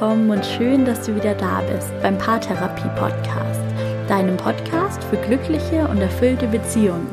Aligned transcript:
willkommen 0.00 0.30
und 0.30 0.46
schön, 0.46 0.84
dass 0.84 1.06
du 1.06 1.16
wieder 1.16 1.34
da 1.34 1.60
bist 1.62 1.90
beim 2.02 2.16
Paartherapie 2.18 2.88
Podcast, 2.96 3.60
deinem 4.06 4.36
Podcast 4.36 5.02
für 5.02 5.16
glückliche 5.16 5.88
und 5.88 6.00
erfüllte 6.00 6.46
Beziehungen. 6.46 7.08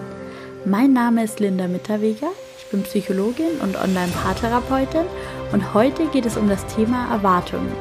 Mein 0.66 0.94
Name 0.94 1.24
ist 1.24 1.40
Linda 1.40 1.68
Mitterweger, 1.68 2.28
ich 2.60 2.66
bin 2.68 2.84
Psychologin 2.84 3.60
und 3.64 3.76
Online-Paartherapeutin 3.76 5.06
und 5.52 5.74
heute 5.74 6.06
geht 6.10 6.28
es 6.28 6.38
um 6.38 6.48
das 6.48 6.64
Thema 6.68 7.12
Erwartungen. 7.12 7.72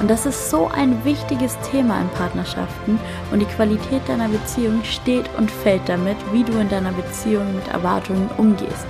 Und 0.00 0.08
das 0.08 0.24
ist 0.24 0.48
so 0.48 0.66
ein 0.68 1.04
wichtiges 1.04 1.58
Thema 1.70 2.00
in 2.00 2.08
Partnerschaften 2.08 2.98
und 3.32 3.40
die 3.40 3.54
Qualität 3.54 4.00
deiner 4.08 4.28
Beziehung 4.28 4.82
steht 4.84 5.28
und 5.36 5.50
fällt 5.50 5.86
damit, 5.90 6.16
wie 6.32 6.42
du 6.44 6.58
in 6.58 6.70
deiner 6.70 6.92
Beziehung 6.92 7.54
mit 7.54 7.68
Erwartungen 7.68 8.30
umgehst. 8.38 8.86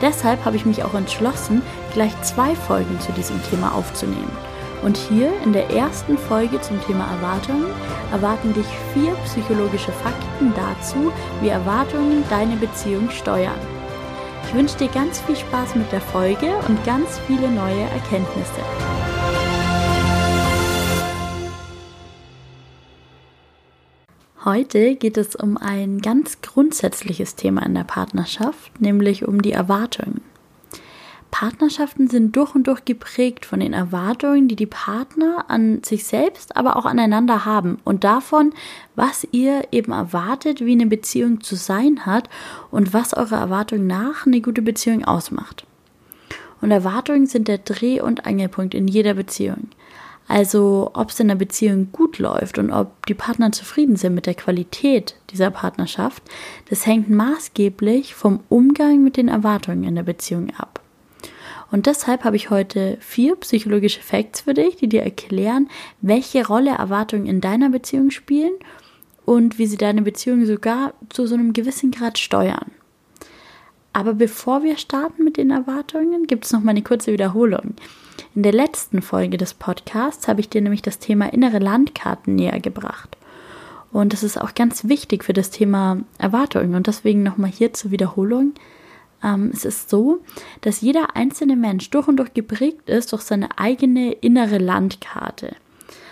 Deshalb 0.00 0.44
habe 0.44 0.54
ich 0.54 0.64
mich 0.64 0.84
auch 0.84 0.94
entschlossen, 0.94 1.62
gleich 1.94 2.12
zwei 2.22 2.54
Folgen 2.54 3.00
zu 3.00 3.10
diesem 3.10 3.42
Thema 3.50 3.74
aufzunehmen. 3.74 4.47
Und 4.82 4.96
hier 4.96 5.32
in 5.44 5.52
der 5.52 5.70
ersten 5.70 6.16
Folge 6.16 6.60
zum 6.60 6.80
Thema 6.84 7.10
Erwartungen 7.10 7.66
erwarten 8.12 8.54
dich 8.54 8.66
vier 8.94 9.12
psychologische 9.24 9.92
Fakten 9.92 10.52
dazu, 10.54 11.12
wie 11.40 11.48
Erwartungen 11.48 12.22
deine 12.30 12.56
Beziehung 12.56 13.10
steuern. 13.10 13.58
Ich 14.44 14.54
wünsche 14.54 14.78
dir 14.78 14.88
ganz 14.88 15.20
viel 15.20 15.36
Spaß 15.36 15.74
mit 15.74 15.90
der 15.92 16.00
Folge 16.00 16.54
und 16.68 16.82
ganz 16.84 17.18
viele 17.26 17.50
neue 17.50 17.82
Erkenntnisse. 17.82 18.62
Heute 24.44 24.94
geht 24.94 25.18
es 25.18 25.36
um 25.36 25.58
ein 25.58 26.00
ganz 26.00 26.40
grundsätzliches 26.40 27.34
Thema 27.34 27.66
in 27.66 27.74
der 27.74 27.84
Partnerschaft, 27.84 28.80
nämlich 28.80 29.28
um 29.28 29.42
die 29.42 29.52
Erwartungen. 29.52 30.22
Partnerschaften 31.30 32.08
sind 32.08 32.36
durch 32.36 32.54
und 32.54 32.66
durch 32.66 32.84
geprägt 32.84 33.44
von 33.44 33.60
den 33.60 33.72
Erwartungen, 33.72 34.48
die 34.48 34.56
die 34.56 34.66
Partner 34.66 35.44
an 35.48 35.82
sich 35.84 36.04
selbst, 36.04 36.56
aber 36.56 36.76
auch 36.76 36.86
aneinander 36.86 37.44
haben 37.44 37.78
und 37.84 38.04
davon, 38.04 38.52
was 38.96 39.26
ihr 39.30 39.68
eben 39.70 39.92
erwartet, 39.92 40.64
wie 40.64 40.72
eine 40.72 40.86
Beziehung 40.86 41.40
zu 41.40 41.54
sein 41.54 42.06
hat 42.06 42.28
und 42.70 42.94
was 42.94 43.14
eure 43.14 43.36
Erwartung 43.36 43.86
nach 43.86 44.26
eine 44.26 44.40
gute 44.40 44.62
Beziehung 44.62 45.04
ausmacht. 45.04 45.64
Und 46.60 46.70
Erwartungen 46.70 47.26
sind 47.26 47.46
der 47.46 47.58
Dreh- 47.58 48.00
und 48.00 48.26
Angelpunkt 48.26 48.74
in 48.74 48.88
jeder 48.88 49.14
Beziehung. 49.14 49.68
Also 50.28 50.90
ob 50.92 51.10
es 51.10 51.20
in 51.20 51.28
der 51.28 51.36
Beziehung 51.36 51.90
gut 51.90 52.18
läuft 52.18 52.58
und 52.58 52.70
ob 52.70 53.06
die 53.06 53.14
Partner 53.14 53.50
zufrieden 53.50 53.96
sind 53.96 54.14
mit 54.14 54.26
der 54.26 54.34
Qualität 54.34 55.16
dieser 55.30 55.50
Partnerschaft, 55.50 56.22
das 56.68 56.84
hängt 56.84 57.08
maßgeblich 57.08 58.14
vom 58.14 58.40
Umgang 58.50 59.02
mit 59.02 59.16
den 59.16 59.28
Erwartungen 59.28 59.84
in 59.84 59.94
der 59.94 60.02
Beziehung 60.02 60.50
ab. 60.56 60.77
Und 61.70 61.86
deshalb 61.86 62.24
habe 62.24 62.36
ich 62.36 62.50
heute 62.50 62.96
vier 63.00 63.36
psychologische 63.36 64.00
Facts 64.00 64.42
für 64.42 64.54
dich, 64.54 64.76
die 64.76 64.88
dir 64.88 65.02
erklären, 65.02 65.68
welche 66.00 66.46
Rolle 66.46 66.70
Erwartungen 66.70 67.26
in 67.26 67.40
deiner 67.40 67.68
Beziehung 67.68 68.10
spielen 68.10 68.54
und 69.26 69.58
wie 69.58 69.66
sie 69.66 69.76
deine 69.76 70.02
Beziehung 70.02 70.46
sogar 70.46 70.94
zu 71.10 71.26
so 71.26 71.34
einem 71.34 71.52
gewissen 71.52 71.90
Grad 71.90 72.18
steuern. 72.18 72.70
Aber 73.92 74.14
bevor 74.14 74.62
wir 74.62 74.76
starten 74.76 75.24
mit 75.24 75.36
den 75.36 75.50
Erwartungen, 75.50 76.26
gibt 76.26 76.44
es 76.44 76.52
noch 76.52 76.62
mal 76.62 76.70
eine 76.70 76.82
kurze 76.82 77.12
Wiederholung. 77.12 77.74
In 78.34 78.42
der 78.42 78.52
letzten 78.52 79.02
Folge 79.02 79.36
des 79.36 79.54
Podcasts 79.54 80.28
habe 80.28 80.40
ich 80.40 80.48
dir 80.48 80.60
nämlich 80.60 80.82
das 80.82 80.98
Thema 80.98 81.32
innere 81.32 81.58
Landkarten 81.58 82.36
näher 82.36 82.60
gebracht. 82.60 83.16
Und 83.92 84.12
das 84.12 84.22
ist 84.22 84.40
auch 84.40 84.54
ganz 84.54 84.86
wichtig 84.88 85.24
für 85.24 85.32
das 85.32 85.50
Thema 85.50 85.98
Erwartungen. 86.18 86.74
Und 86.74 86.86
deswegen 86.86 87.22
nochmal 87.22 87.50
hier 87.50 87.72
zur 87.72 87.90
Wiederholung. 87.90 88.52
Ähm, 89.22 89.50
es 89.52 89.64
ist 89.64 89.90
so, 89.90 90.20
dass 90.60 90.80
jeder 90.80 91.16
einzelne 91.16 91.56
Mensch 91.56 91.90
durch 91.90 92.08
und 92.08 92.16
durch 92.16 92.34
geprägt 92.34 92.88
ist 92.88 93.12
durch 93.12 93.22
seine 93.22 93.58
eigene 93.58 94.12
innere 94.12 94.58
Landkarte. 94.58 95.56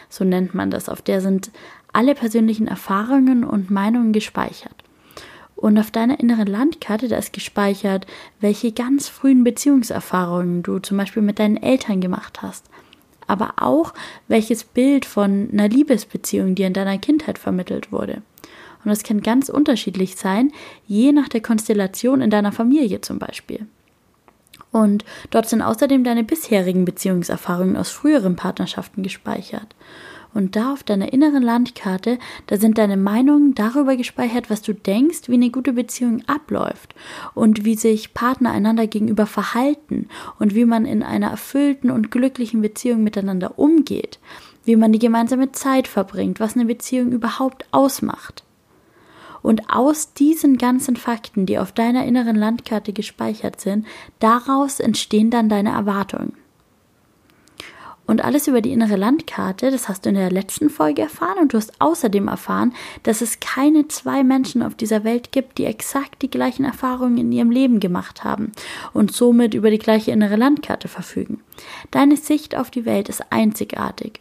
So 0.09 0.25
nennt 0.25 0.55
man 0.55 0.71
das. 0.71 0.89
Auf 0.89 1.03
der 1.03 1.21
sind 1.21 1.51
alle 1.93 2.15
persönlichen 2.15 2.69
Erfahrungen 2.69 3.45
und 3.45 3.71
Meinungen 3.71 4.13
gespeichert. 4.13 4.75
Und 5.57 5.79
auf 5.79 5.91
deiner 5.91 6.21
inneren 6.21 6.47
Landkarte, 6.47 7.09
da 7.09 7.17
ist 7.17 7.33
gespeichert, 7.33 8.07
welche 8.41 8.73
ganz 8.73 9.09
frühen 9.09 9.43
Beziehungserfahrungen 9.43 10.63
du 10.63 10.79
zum 10.81 10.99
Beispiel 10.99 11.23
mit 11.23 11.39
deinen 11.39 11.57
Eltern 11.57 12.03
gemacht 12.03 12.43
hast. 12.43 12.67
Aber 13.27 13.55
auch, 13.57 13.95
welches 14.29 14.65
Bild 14.65 15.07
von 15.07 15.49
einer 15.51 15.69
Liebesbeziehung 15.69 16.55
dir 16.55 16.67
in 16.67 16.75
deiner 16.75 16.99
Kindheit 16.99 17.39
vermittelt 17.39 17.91
wurde. 17.91 18.23
Und 18.87 18.93
das 18.93 19.03
kann 19.03 19.21
ganz 19.21 19.49
unterschiedlich 19.49 20.15
sein, 20.15 20.53
je 20.87 21.11
nach 21.11 21.29
der 21.29 21.43
Konstellation 21.43 22.21
in 22.21 22.31
deiner 22.31 22.53
Familie 22.53 23.01
zum 23.01 23.19
Beispiel. 23.19 23.67
Und 24.71 25.05
dort 25.31 25.49
sind 25.49 25.61
außerdem 25.61 26.05
deine 26.05 26.23
bisherigen 26.23 26.85
Beziehungserfahrungen 26.85 27.77
aus 27.77 27.91
früheren 27.91 28.37
Partnerschaften 28.37 29.03
gespeichert. 29.03 29.75
Und 30.35 30.55
da 30.55 30.73
auf 30.73 30.85
deiner 30.85 31.13
inneren 31.13 31.43
Landkarte, 31.43 32.21
da 32.47 32.59
sind 32.59 32.79
deine 32.79 32.97
Meinungen 32.97 33.57
darüber 33.57 33.97
gespeichert, 33.97 34.51
was 34.51 34.63
du 34.63 34.73
denkst, 34.73 35.23
wie 35.27 35.35
eine 35.35 35.51
gute 35.51 35.73
Beziehung 35.73 36.23
abläuft 36.29 36.95
und 37.35 37.65
wie 37.65 37.75
sich 37.75 38.15
Partner 38.15 38.53
einander 38.53 38.87
gegenüber 38.87 39.27
verhalten 39.27 40.09
und 40.39 40.55
wie 40.55 40.65
man 40.65 40.87
in 40.87 41.03
einer 41.03 41.31
erfüllten 41.31 41.91
und 41.91 42.13
glücklichen 42.13 42.63
Beziehung 42.63 43.03
miteinander 43.03 43.59
umgeht, 43.59 44.21
wie 44.65 44.77
man 44.77 44.93
die 44.93 45.01
gemeinsame 45.01 45.51
Zeit 45.51 45.89
verbringt, 45.89 46.39
was 46.39 46.55
eine 46.55 46.67
Beziehung 46.67 47.11
überhaupt 47.11 47.65
ausmacht. 47.73 48.46
Und 49.47 49.71
aus 49.71 50.13
diesen 50.13 50.59
ganzen 50.59 50.97
Fakten, 50.97 51.47
die 51.47 51.61
auf 51.61 51.71
deiner 51.71 52.05
inneren 52.05 52.35
Landkarte 52.35 52.93
gespeichert 52.93 53.61
sind, 53.61 53.87
daraus 54.19 54.81
entstehen 54.81 55.31
dann 55.31 55.49
deine 55.49 55.71
Erwartungen. 55.71 56.33
Und 58.09 58.25
alles 58.25 58.49
über 58.49 58.61
die 58.61 58.73
innere 58.73 58.97
Landkarte, 58.97 59.71
das 59.71 59.89
hast 59.89 60.05
du 60.05 60.09
in 60.09 60.17
der 60.17 60.33
letzten 60.33 60.69
Folge 60.69 61.03
erfahren 61.03 61.39
und 61.43 61.53
du 61.53 61.59
hast 61.59 61.81
außerdem 61.81 62.27
erfahren, 62.27 62.75
dass 63.05 63.21
es 63.21 63.39
keine 63.39 63.87
zwei 63.87 64.25
Menschen 64.25 64.65
auf 64.65 64.75
dieser 64.75 65.05
Welt 65.05 65.31
gibt, 65.31 65.59
die 65.59 65.67
exakt 65.67 66.23
die 66.23 66.31
gleichen 66.31 66.65
Erfahrungen 66.65 67.19
in 67.19 67.31
ihrem 67.31 67.53
Leben 67.53 67.79
gemacht 67.79 68.25
haben 68.25 68.51
und 68.95 69.13
somit 69.13 69.55
über 69.55 69.71
die 69.71 69.79
gleiche 69.79 70.11
innere 70.11 70.35
Landkarte 70.35 70.89
verfügen. 70.89 71.41
Deine 71.93 72.17
Sicht 72.17 72.57
auf 72.57 72.73
die 72.73 72.85
Welt 72.85 73.09
ist 73.09 73.23
einzigartig 73.31 74.19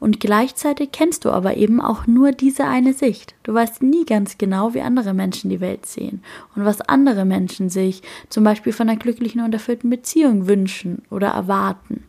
und 0.00 0.20
gleichzeitig 0.20 0.92
kennst 0.92 1.24
du 1.24 1.30
aber 1.30 1.56
eben 1.56 1.80
auch 1.80 2.06
nur 2.06 2.32
diese 2.32 2.64
eine 2.64 2.92
Sicht. 2.92 3.34
Du 3.42 3.52
weißt 3.52 3.82
nie 3.82 4.04
ganz 4.04 4.38
genau, 4.38 4.74
wie 4.74 4.80
andere 4.80 5.14
Menschen 5.14 5.50
die 5.50 5.60
Welt 5.60 5.86
sehen 5.86 6.22
und 6.54 6.64
was 6.64 6.80
andere 6.80 7.24
Menschen 7.24 7.68
sich 7.68 8.02
zum 8.28 8.44
Beispiel 8.44 8.72
von 8.72 8.88
einer 8.88 8.98
glücklichen 8.98 9.42
und 9.42 9.52
erfüllten 9.52 9.90
Beziehung 9.90 10.46
wünschen 10.46 11.02
oder 11.10 11.28
erwarten. 11.28 12.04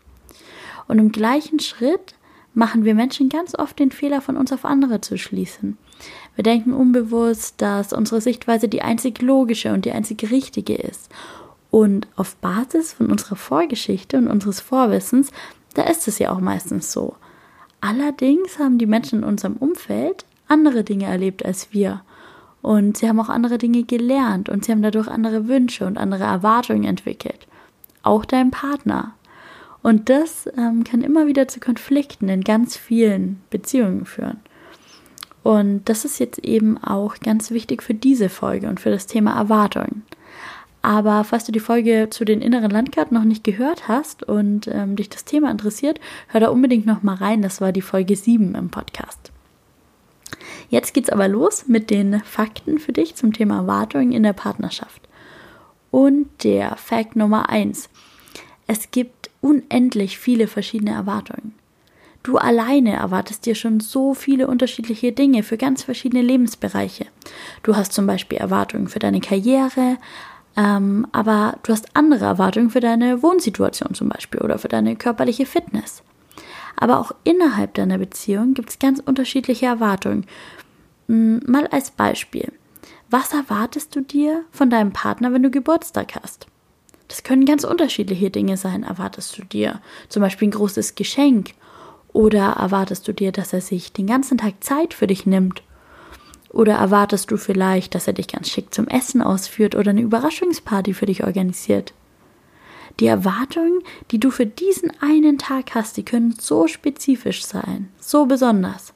Und 0.87 0.99
im 0.99 1.11
gleichen 1.11 1.59
Schritt 1.59 2.15
machen 2.53 2.83
wir 2.83 2.95
Menschen 2.95 3.29
ganz 3.29 3.57
oft 3.57 3.79
den 3.79 3.91
Fehler, 3.91 4.21
von 4.21 4.37
uns 4.37 4.51
auf 4.51 4.65
andere 4.65 5.01
zu 5.01 5.17
schließen. 5.17 5.77
Wir 6.35 6.43
denken 6.43 6.73
unbewusst, 6.73 7.55
dass 7.57 7.93
unsere 7.93 8.21
Sichtweise 8.21 8.67
die 8.67 8.81
einzig 8.81 9.21
logische 9.21 9.73
und 9.73 9.85
die 9.85 9.91
einzig 9.91 10.29
richtige 10.31 10.75
ist. 10.75 11.09
Und 11.71 12.07
auf 12.15 12.35
Basis 12.37 12.93
von 12.93 13.11
unserer 13.11 13.35
Vorgeschichte 13.35 14.17
und 14.17 14.27
unseres 14.27 14.59
Vorwissens, 14.59 15.31
da 15.73 15.83
ist 15.83 16.07
es 16.07 16.17
ja 16.19 16.31
auch 16.31 16.39
meistens 16.39 16.91
so. 16.91 17.15
Allerdings 17.81 18.59
haben 18.59 18.77
die 18.77 18.85
Menschen 18.85 19.19
in 19.19 19.25
unserem 19.25 19.57
Umfeld 19.57 20.25
andere 20.47 20.83
Dinge 20.83 21.05
erlebt 21.05 21.45
als 21.45 21.71
wir. 21.71 22.01
Und 22.61 22.97
sie 22.97 23.07
haben 23.07 23.19
auch 23.19 23.29
andere 23.29 23.57
Dinge 23.57 23.83
gelernt 23.83 24.49
und 24.49 24.65
sie 24.65 24.71
haben 24.71 24.81
dadurch 24.81 25.07
andere 25.07 25.47
Wünsche 25.47 25.85
und 25.85 25.97
andere 25.97 26.25
Erwartungen 26.25 26.83
entwickelt. 26.83 27.47
Auch 28.03 28.25
dein 28.25 28.51
Partner 28.51 29.13
und 29.81 30.09
das 30.09 30.49
ähm, 30.57 30.83
kann 30.83 31.01
immer 31.01 31.27
wieder 31.27 31.47
zu 31.47 31.59
Konflikten 31.59 32.29
in 32.29 32.43
ganz 32.43 32.75
vielen 32.75 33.41
Beziehungen 33.49 34.05
führen. 34.05 34.39
Und 35.41 35.87
das 35.87 36.03
ist 36.03 36.19
jetzt 36.19 36.39
eben 36.39 36.77
auch 36.77 37.15
ganz 37.19 37.49
wichtig 37.51 37.81
für 37.81 37.93
diese 37.93 38.29
Folge 38.29 38.67
und 38.67 38.79
für 38.79 38.89
das 38.89 39.07
Thema 39.07 39.37
Erwartungen. 39.37 40.03
Aber 40.81 41.23
falls 41.23 41.43
du 41.43 41.51
die 41.51 41.59
Folge 41.59 42.07
zu 42.09 42.23
den 42.23 42.41
inneren 42.41 42.71
Landkarten 42.71 43.15
noch 43.15 43.25
nicht 43.25 43.43
gehört 43.43 43.87
hast 43.87 44.23
und 44.23 44.67
ähm, 44.67 44.95
dich 44.95 45.09
das 45.09 45.25
Thema 45.25 45.51
interessiert, 45.51 45.99
hör 46.27 46.39
da 46.39 46.49
unbedingt 46.49 46.85
noch 46.85 47.03
mal 47.03 47.15
rein. 47.15 47.41
Das 47.41 47.59
war 47.59 47.71
die 47.71 47.81
Folge 47.81 48.15
7 48.15 48.55
im 48.55 48.69
Podcast. 48.69 49.31
Jetzt 50.69 50.93
geht's 50.93 51.09
aber 51.09 51.27
los 51.27 51.65
mit 51.67 51.89
den 51.89 52.21
Fakten 52.21 52.79
für 52.79 52.93
dich 52.93 53.15
zum 53.15 53.33
Thema 53.33 53.57
Erwartungen 53.57 54.11
in 54.11 54.23
der 54.23 54.33
Partnerschaft. 54.33 55.01
Und 55.91 56.27
der 56.43 56.77
Fakt 56.77 57.15
Nummer 57.15 57.49
1. 57.49 57.89
Es 58.67 58.91
gibt 58.91 59.31
unendlich 59.41 60.19
viele 60.19 60.47
verschiedene 60.47 60.91
Erwartungen. 60.91 61.55
Du 62.21 62.37
alleine 62.37 62.93
erwartest 62.93 63.45
dir 63.45 63.55
schon 63.55 63.79
so 63.79 64.13
viele 64.13 64.47
unterschiedliche 64.47 65.11
Dinge 65.11 65.41
für 65.41 65.57
ganz 65.57 65.83
verschiedene 65.83 66.21
Lebensbereiche. 66.21 67.07
Du 67.63 67.75
hast 67.75 67.93
zum 67.93 68.05
Beispiel 68.05 68.37
Erwartungen 68.37 68.87
für 68.87 68.99
deine 68.99 69.21
Karriere, 69.21 69.97
ähm, 70.59 71.07
aber 71.13 71.57
du 71.63 71.71
hast 71.71 71.95
andere 71.95 72.25
Erwartungen 72.25 72.69
für 72.69 72.81
deine 72.81 73.23
Wohnsituation 73.23 73.93
zum 73.93 74.09
Beispiel 74.09 74.41
oder 74.41 74.59
für 74.59 74.67
deine 74.67 74.97
körperliche 74.97 75.45
Fitness. 75.45 76.03
Aber 76.75 76.99
auch 76.99 77.13
innerhalb 77.23 77.75
deiner 77.75 77.97
Beziehung 77.97 78.55
gibt 78.55 78.69
es 78.69 78.79
ganz 78.79 78.99
unterschiedliche 78.99 79.67
Erwartungen. 79.67 80.25
Hm, 81.07 81.41
mal 81.45 81.67
als 81.67 81.91
Beispiel. 81.91 82.51
Was 83.09 83.33
erwartest 83.33 83.95
du 83.95 84.01
dir 84.01 84.43
von 84.51 84.69
deinem 84.69 84.91
Partner, 84.91 85.31
wenn 85.31 85.43
du 85.43 85.49
Geburtstag 85.49 86.15
hast? 86.21 86.47
Das 87.07 87.23
können 87.23 87.45
ganz 87.45 87.63
unterschiedliche 87.63 88.29
Dinge 88.29 88.57
sein, 88.57 88.83
erwartest 88.83 89.37
du 89.37 89.45
dir. 89.45 89.81
Zum 90.09 90.21
Beispiel 90.21 90.49
ein 90.49 90.51
großes 90.51 90.95
Geschenk 90.95 91.51
Oder 92.11 92.53
erwartest 92.53 93.07
du 93.07 93.13
dir, 93.13 93.31
dass 93.31 93.53
er 93.53 93.61
sich 93.61 93.93
den 93.93 94.07
ganzen 94.07 94.37
Tag 94.37 94.55
Zeit 94.61 94.93
für 94.93 95.07
dich 95.07 95.25
nimmt? 95.25 95.63
Oder 96.49 96.73
erwartest 96.73 97.29
du 97.31 97.37
vielleicht, 97.37 97.93
dass 97.93 98.07
er 98.07 98.13
dich 98.13 98.27
ganz 98.27 98.49
schick 98.49 98.73
zum 98.73 98.87
Essen 98.87 99.21
ausführt 99.21 99.75
oder 99.75 99.91
eine 99.91 100.01
Überraschungsparty 100.01 100.93
für 100.93 101.05
dich 101.05 101.23
organisiert? 101.23 101.93
Die 102.99 103.07
Erwartungen, 103.07 103.81
die 104.11 104.19
du 104.19 104.31
für 104.31 104.45
diesen 104.45 104.91
einen 104.99 105.37
Tag 105.37 105.75
hast, 105.75 105.95
die 105.95 106.03
können 106.03 106.35
so 106.37 106.67
spezifisch 106.67 107.45
sein, 107.45 107.89
so 107.99 108.25
besonders. 108.25 108.93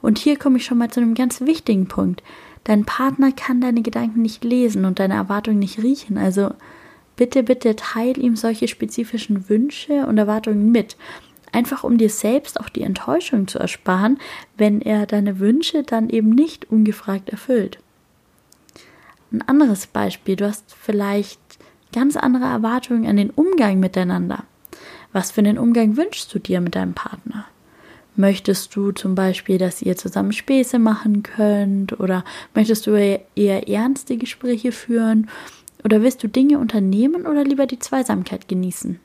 Und 0.00 0.18
hier 0.18 0.38
komme 0.38 0.58
ich 0.58 0.64
schon 0.64 0.78
mal 0.78 0.90
zu 0.90 1.00
einem 1.00 1.14
ganz 1.14 1.40
wichtigen 1.40 1.88
Punkt. 1.88 2.22
Dein 2.64 2.84
Partner 2.84 3.32
kann 3.32 3.60
deine 3.60 3.82
Gedanken 3.82 4.22
nicht 4.22 4.44
lesen 4.44 4.84
und 4.84 4.98
deine 4.98 5.14
Erwartungen 5.14 5.58
nicht 5.58 5.82
riechen. 5.82 6.16
Also 6.16 6.52
bitte, 7.16 7.42
bitte 7.42 7.76
teil 7.76 8.18
ihm 8.18 8.36
solche 8.36 8.68
spezifischen 8.68 9.48
Wünsche 9.48 10.06
und 10.06 10.16
Erwartungen 10.16 10.70
mit. 10.70 10.96
Einfach 11.52 11.84
um 11.84 11.98
dir 11.98 12.08
selbst 12.08 12.58
auch 12.58 12.70
die 12.70 12.82
Enttäuschung 12.82 13.46
zu 13.46 13.58
ersparen, 13.58 14.18
wenn 14.56 14.80
er 14.80 15.06
deine 15.06 15.38
Wünsche 15.38 15.82
dann 15.82 16.08
eben 16.08 16.30
nicht 16.30 16.70
ungefragt 16.70 17.28
erfüllt. 17.28 17.78
Ein 19.30 19.42
anderes 19.42 19.86
Beispiel, 19.86 20.36
du 20.36 20.46
hast 20.46 20.74
vielleicht 20.74 21.40
ganz 21.92 22.16
andere 22.16 22.44
Erwartungen 22.44 23.06
an 23.06 23.16
den 23.16 23.30
Umgang 23.30 23.80
miteinander. 23.80 24.44
Was 25.12 25.30
für 25.30 25.40
einen 25.40 25.58
Umgang 25.58 25.96
wünschst 25.96 26.34
du 26.34 26.38
dir 26.38 26.60
mit 26.62 26.74
deinem 26.74 26.94
Partner? 26.94 27.44
Möchtest 28.16 28.74
du 28.76 28.92
zum 28.92 29.14
Beispiel, 29.14 29.58
dass 29.58 29.82
ihr 29.82 29.96
zusammen 29.96 30.32
Späße 30.32 30.78
machen 30.78 31.22
könnt? 31.22 31.98
Oder 31.98 32.24
möchtest 32.54 32.86
du 32.86 32.92
eher 32.94 33.68
ernste 33.68 34.16
Gespräche 34.16 34.72
führen? 34.72 35.28
Oder 35.84 36.02
willst 36.02 36.22
du 36.22 36.28
Dinge 36.28 36.58
unternehmen 36.58 37.26
oder 37.26 37.44
lieber 37.44 37.66
die 37.66 37.78
Zweisamkeit 37.78 38.48
genießen? 38.48 39.00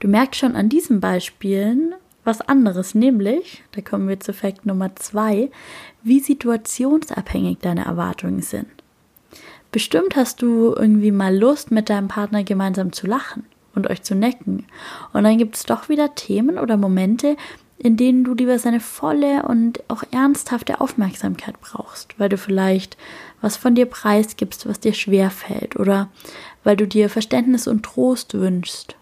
Du 0.00 0.08
merkst 0.08 0.40
schon 0.40 0.56
an 0.56 0.68
diesen 0.68 1.00
Beispielen 1.00 1.94
was 2.24 2.40
anderes, 2.42 2.94
nämlich, 2.94 3.62
da 3.72 3.80
kommen 3.80 4.08
wir 4.08 4.20
zu 4.20 4.32
Fakt 4.32 4.66
Nummer 4.66 4.94
zwei, 4.96 5.50
wie 6.02 6.20
situationsabhängig 6.20 7.58
deine 7.60 7.86
Erwartungen 7.86 8.42
sind. 8.42 8.66
Bestimmt 9.72 10.16
hast 10.16 10.42
du 10.42 10.74
irgendwie 10.76 11.10
mal 11.10 11.36
Lust, 11.36 11.70
mit 11.70 11.90
deinem 11.90 12.08
Partner 12.08 12.44
gemeinsam 12.44 12.92
zu 12.92 13.06
lachen 13.06 13.44
und 13.74 13.88
euch 13.88 14.02
zu 14.02 14.14
necken. 14.14 14.66
Und 15.12 15.24
dann 15.24 15.38
gibt 15.38 15.56
es 15.56 15.64
doch 15.64 15.88
wieder 15.88 16.14
Themen 16.14 16.58
oder 16.58 16.76
Momente, 16.76 17.36
in 17.78 17.96
denen 17.96 18.24
du 18.24 18.34
lieber 18.34 18.58
seine 18.58 18.80
volle 18.80 19.44
und 19.44 19.82
auch 19.88 20.02
ernsthafte 20.10 20.80
Aufmerksamkeit 20.80 21.60
brauchst, 21.60 22.18
weil 22.18 22.28
du 22.28 22.36
vielleicht 22.36 22.96
was 23.40 23.56
von 23.56 23.74
dir 23.74 23.86
preisgibst, 23.86 24.68
was 24.68 24.80
dir 24.80 24.94
schwer 24.94 25.30
fällt 25.30 25.76
oder 25.76 26.08
weil 26.64 26.76
du 26.76 26.86
dir 26.86 27.08
Verständnis 27.08 27.68
und 27.68 27.84
Trost 27.84 28.34
wünschst. 28.34 28.96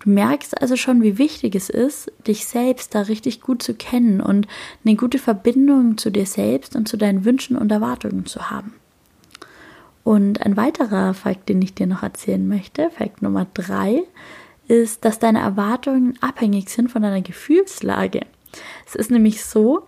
Du 0.00 0.08
merkst 0.08 0.60
also 0.60 0.76
schon, 0.76 1.02
wie 1.02 1.18
wichtig 1.18 1.54
es 1.54 1.68
ist, 1.68 2.10
dich 2.26 2.46
selbst 2.46 2.94
da 2.94 3.02
richtig 3.02 3.42
gut 3.42 3.62
zu 3.62 3.74
kennen 3.74 4.20
und 4.20 4.48
eine 4.84 4.96
gute 4.96 5.18
Verbindung 5.18 5.98
zu 5.98 6.10
dir 6.10 6.24
selbst 6.26 6.74
und 6.74 6.88
zu 6.88 6.96
deinen 6.96 7.26
Wünschen 7.26 7.56
und 7.56 7.70
Erwartungen 7.70 8.24
zu 8.24 8.50
haben. 8.50 8.74
Und 10.02 10.40
ein 10.40 10.56
weiterer 10.56 11.12
Fakt, 11.12 11.50
den 11.50 11.60
ich 11.60 11.74
dir 11.74 11.86
noch 11.86 12.02
erzählen 12.02 12.48
möchte, 12.48 12.90
Fakt 12.90 13.20
Nummer 13.20 13.46
drei, 13.52 14.02
ist, 14.68 15.04
dass 15.04 15.18
deine 15.18 15.40
Erwartungen 15.40 16.16
abhängig 16.22 16.70
sind 16.70 16.90
von 16.90 17.02
deiner 17.02 17.20
Gefühlslage. 17.20 18.22
Es 18.86 18.94
ist 18.94 19.10
nämlich 19.10 19.44
so, 19.44 19.86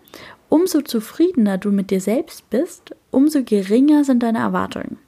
umso 0.50 0.82
zufriedener 0.82 1.56
du 1.56 1.70
mit 1.70 1.90
dir 1.90 2.00
selbst 2.00 2.50
bist, 2.50 2.94
umso 3.10 3.42
geringer 3.42 4.04
sind 4.04 4.22
deine 4.22 4.40
Erwartungen. 4.40 4.98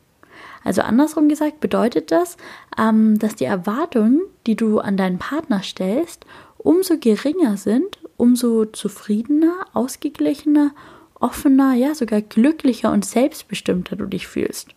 Also 0.65 0.83
andersrum 0.83 1.29
gesagt 1.29 1.61
bedeutet 1.61 2.11
das, 2.11 2.37
ähm, 2.79 3.19
dass 3.19 3.37
die 3.37 3.45
Erwartungen, 3.45 4.23
die 4.47 4.57
du 4.57 4.81
an 4.81 4.97
deinen 4.97 5.19
Partner 5.19 5.63
stellst, 5.63 6.25
umso 6.59 6.99
geringer 6.99 7.57
sind, 7.57 7.99
umso 8.17 8.65
zufriedener, 8.65 9.67
ausgeglichener, 9.75 10.73
offener, 11.21 11.75
ja 11.75 11.95
sogar 11.95 12.23
glücklicher 12.23 12.91
und 12.91 13.05
selbstbestimmter 13.05 13.97
du 13.97 14.07
dich 14.07 14.27
fühlst. 14.27 14.75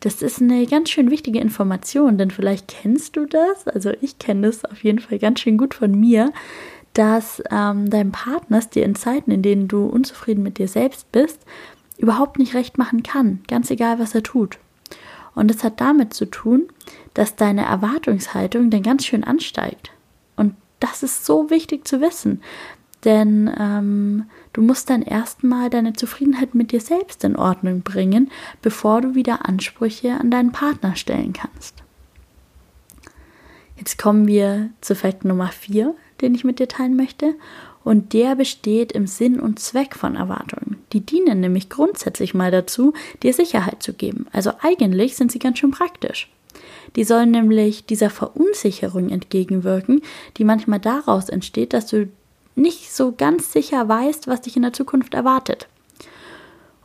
Das 0.00 0.22
ist 0.22 0.40
eine 0.40 0.66
ganz 0.66 0.90
schön 0.90 1.10
wichtige 1.10 1.40
Information, 1.40 2.16
denn 2.16 2.30
vielleicht 2.30 2.68
kennst 2.68 3.16
du 3.16 3.26
das, 3.26 3.68
also 3.68 3.90
ich 4.00 4.18
kenne 4.18 4.46
das 4.46 4.64
auf 4.64 4.82
jeden 4.82 4.98
Fall 4.98 5.18
ganz 5.18 5.40
schön 5.40 5.58
gut 5.58 5.74
von 5.74 5.98
mir, 5.98 6.32
dass 6.94 7.42
ähm, 7.50 7.88
dein 7.90 8.10
Partner 8.10 8.58
es 8.58 8.70
dir 8.70 8.84
in 8.84 8.94
Zeiten, 8.94 9.30
in 9.30 9.42
denen 9.42 9.68
du 9.68 9.84
unzufrieden 9.84 10.42
mit 10.42 10.58
dir 10.58 10.68
selbst 10.68 11.12
bist, 11.12 11.44
überhaupt 11.98 12.38
nicht 12.38 12.54
recht 12.54 12.78
machen 12.78 13.02
kann, 13.02 13.40
ganz 13.46 13.70
egal, 13.70 13.98
was 13.98 14.14
er 14.14 14.22
tut. 14.22 14.58
Und 15.34 15.50
es 15.50 15.64
hat 15.64 15.80
damit 15.80 16.14
zu 16.14 16.26
tun, 16.26 16.68
dass 17.14 17.36
deine 17.36 17.64
Erwartungshaltung 17.64 18.70
dann 18.70 18.82
ganz 18.82 19.06
schön 19.06 19.24
ansteigt. 19.24 19.92
Und 20.36 20.54
das 20.80 21.02
ist 21.02 21.24
so 21.24 21.50
wichtig 21.50 21.86
zu 21.86 22.00
wissen, 22.00 22.42
denn 23.04 23.50
ähm, 23.58 24.24
du 24.52 24.62
musst 24.62 24.90
dann 24.90 25.02
erstmal 25.02 25.70
deine 25.70 25.94
Zufriedenheit 25.94 26.54
mit 26.54 26.72
dir 26.72 26.80
selbst 26.80 27.24
in 27.24 27.36
Ordnung 27.36 27.82
bringen, 27.82 28.30
bevor 28.62 29.00
du 29.00 29.14
wieder 29.14 29.46
Ansprüche 29.46 30.12
an 30.20 30.30
deinen 30.30 30.52
Partner 30.52 30.96
stellen 30.96 31.32
kannst. 31.32 31.82
Jetzt 33.76 33.98
kommen 33.98 34.26
wir 34.26 34.70
zu 34.82 34.94
Fakt 34.94 35.24
Nummer 35.24 35.48
4, 35.48 35.94
den 36.20 36.34
ich 36.34 36.44
mit 36.44 36.58
dir 36.58 36.68
teilen 36.68 36.96
möchte. 36.96 37.34
Und 37.90 38.12
der 38.12 38.36
besteht 38.36 38.92
im 38.92 39.08
Sinn 39.08 39.40
und 39.40 39.58
Zweck 39.58 39.96
von 39.96 40.14
Erwartungen. 40.14 40.78
Die 40.92 41.00
dienen 41.00 41.40
nämlich 41.40 41.68
grundsätzlich 41.68 42.34
mal 42.34 42.52
dazu, 42.52 42.92
dir 43.24 43.34
Sicherheit 43.34 43.82
zu 43.82 43.94
geben. 43.94 44.28
Also 44.30 44.52
eigentlich 44.60 45.16
sind 45.16 45.32
sie 45.32 45.40
ganz 45.40 45.58
schön 45.58 45.72
praktisch. 45.72 46.30
Die 46.94 47.02
sollen 47.02 47.32
nämlich 47.32 47.86
dieser 47.86 48.08
Verunsicherung 48.08 49.08
entgegenwirken, 49.08 50.02
die 50.36 50.44
manchmal 50.44 50.78
daraus 50.78 51.28
entsteht, 51.28 51.72
dass 51.72 51.88
du 51.88 52.08
nicht 52.54 52.94
so 52.94 53.10
ganz 53.10 53.52
sicher 53.52 53.88
weißt, 53.88 54.28
was 54.28 54.42
dich 54.42 54.54
in 54.54 54.62
der 54.62 54.72
Zukunft 54.72 55.14
erwartet. 55.14 55.66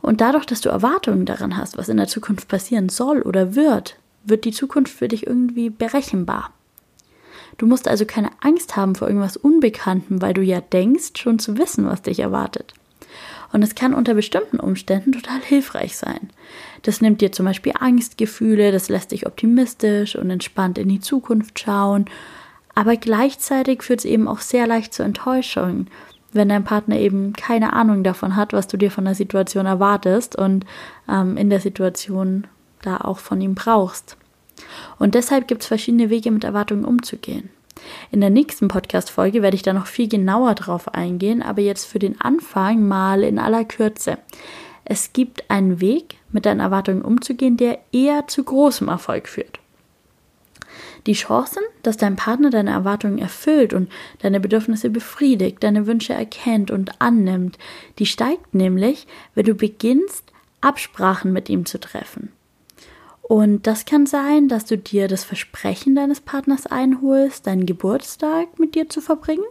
Und 0.02 0.20
dadurch, 0.20 0.44
dass 0.44 0.60
du 0.60 0.70
Erwartungen 0.70 1.24
daran 1.24 1.56
hast, 1.56 1.78
was 1.78 1.88
in 1.88 1.98
der 1.98 2.08
Zukunft 2.08 2.48
passieren 2.48 2.88
soll 2.88 3.22
oder 3.22 3.54
wird, 3.54 3.96
wird 4.24 4.44
die 4.44 4.50
Zukunft 4.50 4.92
für 4.92 5.06
dich 5.06 5.24
irgendwie 5.24 5.70
berechenbar. 5.70 6.50
Du 7.58 7.66
musst 7.66 7.88
also 7.88 8.04
keine 8.04 8.30
Angst 8.40 8.76
haben 8.76 8.94
vor 8.94 9.08
irgendwas 9.08 9.36
Unbekanntem, 9.36 10.20
weil 10.20 10.34
du 10.34 10.42
ja 10.42 10.60
denkst, 10.60 11.12
schon 11.16 11.38
zu 11.38 11.56
wissen, 11.58 11.86
was 11.86 12.02
dich 12.02 12.20
erwartet. 12.20 12.74
Und 13.52 13.62
es 13.62 13.74
kann 13.74 13.94
unter 13.94 14.14
bestimmten 14.14 14.60
Umständen 14.60 15.12
total 15.12 15.40
hilfreich 15.40 15.96
sein. 15.96 16.30
Das 16.82 17.00
nimmt 17.00 17.20
dir 17.20 17.32
zum 17.32 17.46
Beispiel 17.46 17.72
Angstgefühle, 17.78 18.72
das 18.72 18.88
lässt 18.88 19.12
dich 19.12 19.26
optimistisch 19.26 20.16
und 20.16 20.30
entspannt 20.30 20.78
in 20.78 20.88
die 20.88 21.00
Zukunft 21.00 21.58
schauen 21.58 22.06
aber 22.76 22.96
gleichzeitig 22.96 23.82
führt 23.82 24.00
es 24.00 24.04
eben 24.04 24.28
auch 24.28 24.40
sehr 24.40 24.66
leicht 24.66 24.92
zu 24.92 25.02
Enttäuschungen, 25.02 25.88
wenn 26.32 26.50
dein 26.50 26.62
Partner 26.62 26.98
eben 26.98 27.32
keine 27.32 27.72
Ahnung 27.72 28.04
davon 28.04 28.36
hat, 28.36 28.52
was 28.52 28.68
du 28.68 28.76
dir 28.76 28.90
von 28.90 29.06
der 29.06 29.14
Situation 29.14 29.64
erwartest 29.64 30.36
und 30.36 30.66
ähm, 31.08 31.38
in 31.38 31.48
der 31.48 31.60
Situation 31.60 32.46
da 32.82 32.98
auch 32.98 33.18
von 33.18 33.40
ihm 33.40 33.54
brauchst. 33.54 34.18
Und 34.98 35.14
deshalb 35.14 35.48
gibt 35.48 35.62
es 35.62 35.68
verschiedene 35.68 36.10
Wege, 36.10 36.30
mit 36.30 36.44
Erwartungen 36.44 36.84
umzugehen. 36.84 37.50
In 38.10 38.20
der 38.20 38.30
nächsten 38.30 38.68
Podcast-Folge 38.68 39.42
werde 39.42 39.54
ich 39.54 39.62
da 39.62 39.72
noch 39.72 39.86
viel 39.86 40.08
genauer 40.08 40.54
drauf 40.54 40.94
eingehen, 40.94 41.42
aber 41.42 41.60
jetzt 41.60 41.84
für 41.84 41.98
den 41.98 42.20
Anfang 42.20 42.86
mal 42.86 43.22
in 43.22 43.38
aller 43.38 43.64
Kürze. 43.64 44.18
Es 44.84 45.12
gibt 45.12 45.50
einen 45.50 45.80
Weg, 45.80 46.16
mit 46.30 46.46
deinen 46.46 46.60
Erwartungen 46.60 47.02
umzugehen, 47.02 47.56
der 47.56 47.78
eher 47.92 48.28
zu 48.28 48.44
großem 48.44 48.88
Erfolg 48.88 49.28
führt. 49.28 49.58
Die 51.06 51.12
Chancen, 51.12 51.62
dass 51.82 51.96
dein 51.96 52.16
Partner 52.16 52.50
deine 52.50 52.70
Erwartungen 52.70 53.18
erfüllt 53.18 53.72
und 53.72 53.90
deine 54.20 54.40
Bedürfnisse 54.40 54.90
befriedigt, 54.90 55.62
deine 55.62 55.86
Wünsche 55.86 56.14
erkennt 56.14 56.70
und 56.70 57.00
annimmt, 57.00 57.58
die 57.98 58.06
steigt 58.06 58.54
nämlich, 58.54 59.06
wenn 59.34 59.46
du 59.46 59.54
beginnst, 59.54 60.24
Absprachen 60.60 61.32
mit 61.32 61.48
ihm 61.48 61.64
zu 61.64 61.78
treffen. 61.78 62.32
Und 63.28 63.66
das 63.66 63.86
kann 63.86 64.06
sein, 64.06 64.46
dass 64.46 64.66
du 64.66 64.78
dir 64.78 65.08
das 65.08 65.24
Versprechen 65.24 65.96
deines 65.96 66.20
Partners 66.20 66.64
einholst, 66.66 67.48
deinen 67.48 67.66
Geburtstag 67.66 68.60
mit 68.60 68.76
dir 68.76 68.88
zu 68.88 69.00
verbringen. 69.00 69.42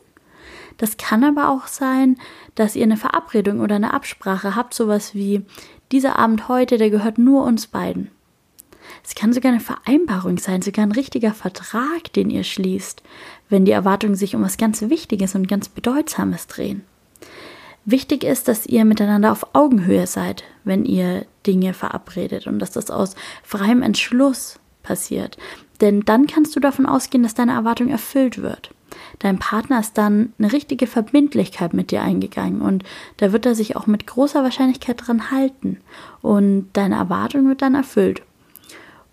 Das 0.78 0.96
kann 0.96 1.26
aber 1.26 1.50
auch 1.50 1.68
sein, 1.68 2.16
dass 2.56 2.78
ihr 2.78 2.84
eine 2.84 2.96
Verabredung 2.96 3.60
oder 3.60 3.76
eine 3.76 3.94
Absprache 3.94 4.56
habt, 4.56 4.74
sowas 4.74 5.14
wie 5.14 5.42
dieser 5.92 6.18
Abend 6.18 6.48
heute, 6.48 6.78
der 6.78 6.90
gehört 6.90 7.18
nur 7.18 7.44
uns 7.44 7.68
beiden. 7.68 8.12
Es 9.04 9.14
kann 9.14 9.34
sogar 9.34 9.52
eine 9.52 9.60
Vereinbarung 9.60 10.38
sein, 10.38 10.62
sogar 10.62 10.86
ein 10.86 10.94
richtiger 10.94 11.34
Vertrag, 11.34 12.14
den 12.14 12.30
ihr 12.30 12.46
schließt, 12.46 13.04
wenn 13.50 13.66
die 13.66 13.74
Erwartungen 13.74 14.16
sich 14.16 14.38
um 14.38 14.42
was 14.42 14.56
ganz 14.56 14.82
Wichtiges 14.84 15.36
und 15.36 15.50
ganz 15.50 15.68
Bedeutsames 15.68 16.48
drehen. 16.48 16.84
Wichtig 17.86 18.24
ist, 18.24 18.48
dass 18.48 18.66
ihr 18.66 18.84
miteinander 18.84 19.32
auf 19.32 19.56
Augenhöhe 19.56 20.08
seid, 20.08 20.44
wenn 20.64 20.86
ihr 20.86 21.26
Dinge 21.46 21.74
verabredet 21.74 22.48
und 22.48 22.58
dass 22.58 22.72
das 22.72 22.90
aus 22.90 23.16
freiem 23.44 23.84
Entschluss 23.84 24.60
passiert. 24.82 25.38
Denn 25.82 26.02
dann 26.02 26.26
kannst 26.26 26.56
du 26.56 26.60
davon 26.60 26.88
ausgehen, 26.88 27.24
dass 27.24 27.36
deine 27.36 27.54
Erwartung 27.54 27.90
erfüllt 27.90 28.42
wird. 28.42 28.72
Dein 29.20 29.40
Partner 29.40 29.80
ist 29.80 29.98
dann 29.98 30.34
eine 30.40 30.52
richtige 30.52 30.88
Verbindlichkeit 30.88 31.74
mit 31.74 31.92
dir 31.92 32.02
eingegangen 32.02 32.62
und 32.62 32.84
da 33.18 33.32
wird 33.32 33.46
er 33.46 33.54
sich 33.54 33.76
auch 33.76 33.88
mit 33.88 34.08
großer 34.08 34.42
Wahrscheinlichkeit 34.42 35.06
dran 35.06 35.32
halten 35.32 35.82
und 36.22 36.70
deine 36.74 36.96
Erwartung 36.96 37.48
wird 37.48 37.62
dann 37.62 37.76
erfüllt. 37.76 38.24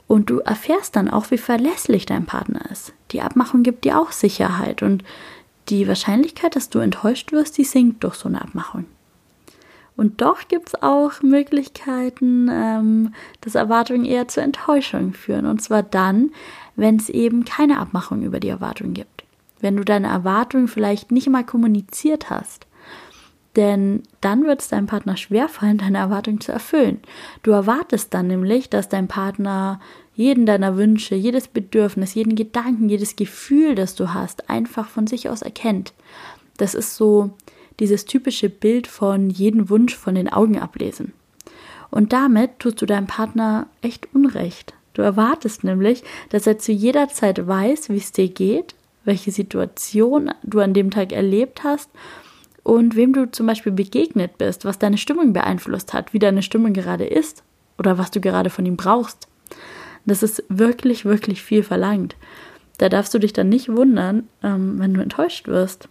Und 0.07 0.31
du 0.31 0.39
erfährst 0.41 0.97
dann 0.97 1.09
auch, 1.09 1.31
wie 1.31 1.39
verlässlich 1.39 2.07
dein 2.07 2.27
Partner 2.27 2.71
ist. 2.71 2.93
Die 3.13 3.23
Abmachung 3.23 3.63
gibt 3.63 3.85
dir 3.85 3.99
auch 3.99 4.13
Sicherheit 4.13 4.83
und 4.83 5.05
die 5.69 5.87
Wahrscheinlichkeit, 5.89 6.57
dass 6.57 6.69
du 6.69 6.79
enttäuscht 6.79 7.33
wirst, 7.33 7.59
die 7.59 7.65
sinkt 7.65 8.05
durch 8.05 8.15
so 8.15 8.29
eine 8.29 8.43
Abmachung. 8.43 8.87
Und 9.97 10.21
doch 10.23 10.49
gibt 10.49 10.69
es 10.69 10.83
auch 10.83 11.23
Möglichkeiten, 11.23 12.49
ähm, 12.51 13.15
dass 13.41 13.55
Erwartungen 13.55 14.05
eher 14.05 14.27
zur 14.27 14.43
Enttäuschung 14.43 15.13
führen. 15.13 15.47
Und 15.47 15.63
zwar 15.63 15.83
dann, 15.83 16.31
wenn 16.77 16.97
es 16.97 17.09
eben 17.09 17.45
keine 17.45 17.79
Abmachung 17.79 18.23
über 18.23 18.41
die 18.41 18.49
Erwartung 18.49 18.95
gibt. 18.95 19.25
Wenn 19.61 19.77
du 19.77 19.85
deine 19.85 20.09
Erwartungen 20.09 20.67
vielleicht 20.67 21.13
nicht 21.13 21.29
mal 21.29 21.45
kommuniziert 21.45 22.31
hast. 22.31 22.67
Denn 23.57 24.03
dann 24.21 24.45
wird 24.45 24.63
es 24.63 24.69
deinem 24.69 24.87
Partner 24.87 25.17
schwerfallen, 25.17 25.79
deine 25.79 25.99
Erwartungen 25.99 26.41
zu 26.41 26.53
erfüllen. 26.53 27.01
Du 27.43 27.51
erwartest 27.51 28.15
dann 28.15 28.29
nämlich, 28.29 28.71
dass 28.71 28.89
dein 28.89 29.09
Partner 29.09 29.79
jeden 30.15 30.47
deiner 30.47 30.77
Wünsche, 30.77 31.15
jedes 31.15 31.49
Bedürfnis, 31.49 32.15
jeden 32.15 32.35
Gedanken, 32.35 32.89
jedes 32.89 33.17
Gefühl, 33.17 33.75
das 33.75 33.95
du 33.95 34.15
hast, 34.15 34.49
einfach 34.49 34.89
von 34.89 35.07
sich 35.07 35.29
aus 35.29 35.43
erkennt. 35.43 35.93
Das 36.57 36.75
ist 36.75 36.97
so 36.97 37.31
dieses 37.81 38.05
typische 38.05 38.49
Bild 38.49 38.87
von 38.87 39.31
jeden 39.31 39.69
Wunsch 39.69 39.97
von 39.97 40.15
den 40.15 40.31
Augen 40.31 40.59
ablesen. 40.59 41.13
Und 41.91 42.13
damit 42.13 42.59
tust 42.59 42.81
du 42.81 42.87
deinem 42.87 43.07
Partner 43.07 43.67
echt 43.83 44.09
Unrecht. 44.15 44.75
Du 44.95 45.03
erwartest 45.03 45.65
nämlich, 45.65 46.05
dass 46.31 46.47
er 46.47 46.59
zu 46.59 46.73
jeder 46.73 47.09
Zeit 47.09 47.47
weiß, 47.47 47.91
wie 47.91 47.97
es 47.97 48.13
dir 48.13 48.29
geht, 48.29 48.75
welche 49.05 49.31
Situation 49.31 50.31
du 50.43 50.61
an 50.61 50.75
dem 50.75 50.91
Tag 50.91 51.13
erlebt 51.13 51.65
hast 51.65 51.91
und 52.63 52.97
wem 52.97 53.13
du 53.13 53.31
zum 53.31 53.47
Beispiel 53.47 53.73
begegnet 53.73 54.39
bist, 54.39 54.65
was 54.65 54.79
deine 54.79 54.99
Stimmung 54.99 55.33
beeinflusst 55.33 55.93
hat, 55.93 56.13
wie 56.13 56.19
deine 56.19 56.43
Stimmung 56.43 56.73
gerade 56.73 57.05
ist 57.05 57.43
oder 57.79 57.99
was 57.99 58.11
du 58.11 58.21
gerade 58.21 58.51
von 58.51 58.67
ihm 58.67 58.77
brauchst. 58.77 59.29
Das 60.05 60.23
ist 60.23 60.45
wirklich, 60.49 61.05
wirklich 61.05 61.43
viel 61.43 61.63
verlangt. 61.63 62.17
Da 62.79 62.89
darfst 62.89 63.15
du 63.15 63.19
dich 63.19 63.33
dann 63.33 63.49
nicht 63.49 63.69
wundern, 63.69 64.29
ähm, 64.43 64.79
wenn 64.79 64.95
du 64.95 65.01
enttäuscht 65.01 65.47
wirst. 65.49 65.89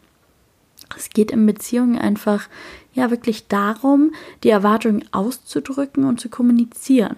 Es 0.97 1.09
geht 1.09 1.31
in 1.31 1.45
Beziehungen 1.45 1.97
einfach 1.97 2.49
ja 2.93 3.11
wirklich 3.11 3.47
darum, 3.47 4.13
die 4.43 4.49
Erwartungen 4.49 5.05
auszudrücken 5.11 6.03
und 6.03 6.19
zu 6.19 6.29
kommunizieren. 6.29 7.17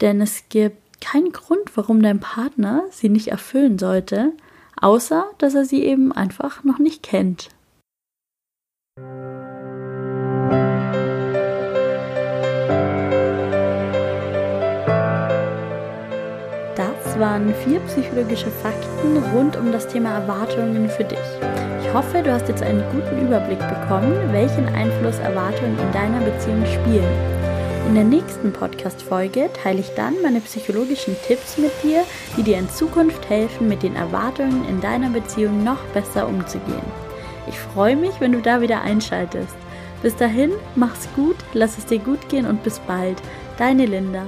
Denn 0.00 0.20
es 0.20 0.44
gibt 0.48 1.00
keinen 1.00 1.32
Grund, 1.32 1.76
warum 1.76 2.02
dein 2.02 2.20
Partner 2.20 2.84
sie 2.90 3.08
nicht 3.08 3.28
erfüllen 3.28 3.78
sollte, 3.78 4.32
außer 4.80 5.26
dass 5.38 5.54
er 5.54 5.64
sie 5.64 5.82
eben 5.82 6.12
einfach 6.12 6.64
noch 6.64 6.78
nicht 6.78 7.02
kennt. 7.02 7.50
Waren 17.18 17.52
vier 17.64 17.80
psychologische 17.80 18.48
Fakten 18.48 19.16
rund 19.34 19.56
um 19.56 19.72
das 19.72 19.88
Thema 19.88 20.20
Erwartungen 20.20 20.88
für 20.88 21.02
dich. 21.02 21.18
Ich 21.82 21.92
hoffe, 21.92 22.22
du 22.22 22.32
hast 22.32 22.48
jetzt 22.48 22.62
einen 22.62 22.84
guten 22.92 23.26
Überblick 23.26 23.58
bekommen, 23.58 24.14
welchen 24.30 24.68
Einfluss 24.68 25.18
Erwartungen 25.18 25.76
in 25.80 25.92
deiner 25.92 26.20
Beziehung 26.20 26.64
spielen. 26.64 27.38
In 27.88 27.96
der 27.96 28.04
nächsten 28.04 28.52
Podcast-Folge 28.52 29.50
teile 29.52 29.80
ich 29.80 29.90
dann 29.96 30.14
meine 30.22 30.40
psychologischen 30.40 31.16
Tipps 31.26 31.58
mit 31.58 31.72
dir, 31.82 32.04
die 32.36 32.44
dir 32.44 32.58
in 32.58 32.70
Zukunft 32.70 33.28
helfen, 33.28 33.66
mit 33.66 33.82
den 33.82 33.96
Erwartungen 33.96 34.68
in 34.68 34.80
deiner 34.80 35.10
Beziehung 35.10 35.64
noch 35.64 35.82
besser 35.94 36.28
umzugehen. 36.28 36.86
Ich 37.48 37.58
freue 37.58 37.96
mich, 37.96 38.20
wenn 38.20 38.30
du 38.30 38.40
da 38.40 38.60
wieder 38.60 38.82
einschaltest. 38.82 39.56
Bis 40.02 40.14
dahin, 40.14 40.52
mach's 40.76 41.08
gut, 41.16 41.36
lass 41.52 41.78
es 41.78 41.86
dir 41.86 41.98
gut 41.98 42.28
gehen 42.28 42.46
und 42.46 42.62
bis 42.62 42.78
bald. 42.78 43.20
Deine 43.56 43.86
Linda. 43.86 44.24